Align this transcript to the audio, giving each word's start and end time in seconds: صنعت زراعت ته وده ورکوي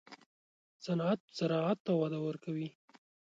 صنعت 0.85 1.21
زراعت 1.37 1.79
ته 1.85 1.91
وده 2.01 2.19
ورکوي 2.25 2.69